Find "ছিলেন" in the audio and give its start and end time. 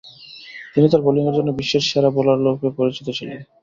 3.17-3.39